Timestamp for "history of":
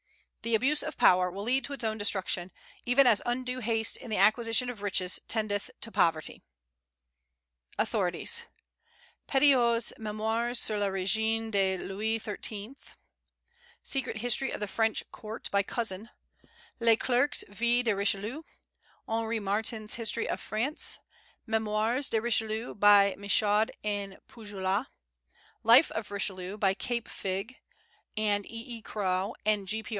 14.17-14.59, 19.93-20.39